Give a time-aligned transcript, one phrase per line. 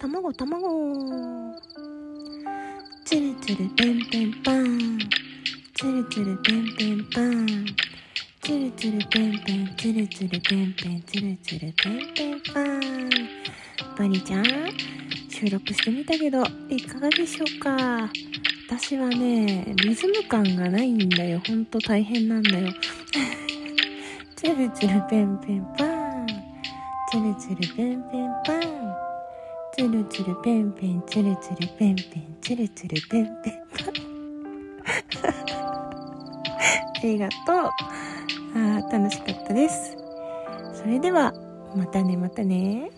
[0.00, 1.54] 卵卵。
[3.04, 4.98] つるつるペンペンパン。
[5.80, 7.46] つるつるペンペンパン
[8.42, 12.80] つるつるペンペンつるつるペンペンつるつるペンペンパン
[13.96, 14.44] バニーちゃん
[15.30, 18.10] 収録してみたけどいかがでしょうか
[18.68, 21.40] 私はねリズム感がないんだよ。
[21.48, 22.72] ほんと大変なんだよ。
[24.36, 26.26] つるつるペンペンパン。
[27.10, 29.09] つるつるペンペンパン。
[29.80, 33.54] つるつるペンペンつるつるペンペンつるつるペンペン
[36.98, 37.70] ありがとう
[38.58, 39.96] あ楽しかったです
[40.74, 41.32] それでは
[41.74, 42.90] またねまたね